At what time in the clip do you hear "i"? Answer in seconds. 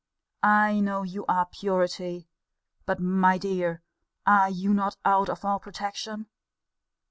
0.41-0.79